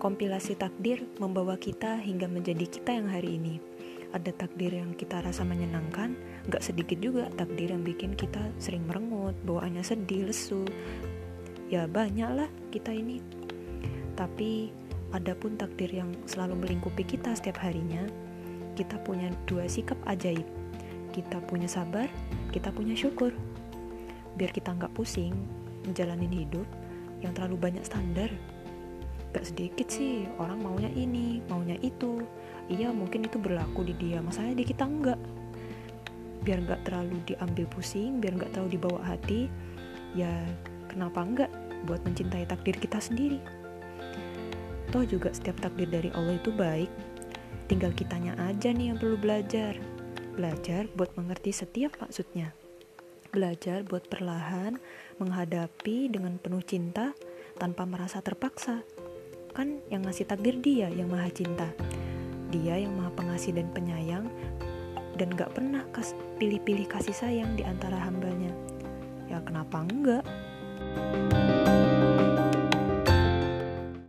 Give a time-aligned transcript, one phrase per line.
[0.00, 3.60] Kompilasi takdir membawa kita hingga menjadi kita yang hari ini.
[4.16, 6.16] Ada takdir yang kita rasa menyenangkan,
[6.48, 10.64] gak sedikit juga takdir yang bikin kita sering merengut, bawaannya sedih, lesu.
[11.68, 13.20] Ya banyak lah kita ini.
[14.16, 14.72] Tapi
[15.12, 18.00] ada pun takdir yang selalu melingkupi kita setiap harinya.
[18.80, 20.48] Kita punya dua sikap ajaib.
[21.12, 22.08] Kita punya sabar,
[22.56, 23.36] kita punya syukur.
[24.40, 25.36] Biar kita nggak pusing
[25.84, 26.64] menjalanin hidup
[27.20, 28.32] yang terlalu banyak standar
[29.30, 32.22] gak sedikit sih orang maunya ini maunya itu.
[32.70, 35.18] Iya mungkin itu berlaku di dia masalahnya di kita enggak
[36.40, 39.52] biar nggak terlalu diambil pusing biar nggak terlalu dibawa hati
[40.16, 40.32] ya
[40.88, 41.52] kenapa enggak
[41.84, 43.40] buat mencintai takdir kita sendiri?
[44.90, 46.90] Toh juga setiap takdir dari Allah itu baik.
[47.70, 49.78] Tinggal kitanya aja nih yang perlu belajar.
[50.34, 52.50] Belajar buat mengerti setiap maksudnya.
[53.30, 54.82] Belajar buat perlahan
[55.22, 57.14] menghadapi dengan penuh cinta
[57.54, 58.82] tanpa merasa terpaksa
[59.50, 61.68] kan yang ngasih takdir dia yang maha cinta
[62.50, 64.26] dia yang maha pengasih dan penyayang
[65.18, 65.84] dan gak pernah
[66.40, 68.50] pilih-pilih kasih sayang di antara hambanya
[69.28, 70.24] ya kenapa enggak?